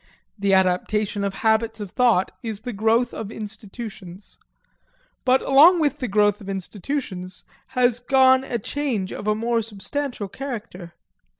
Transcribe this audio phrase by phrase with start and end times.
[0.39, 4.39] The adaptation of habits of thought is the growth of institutions.
[5.25, 7.43] But along with the growth of institutions
[7.77, 10.95] has gone a change of a more substantial character.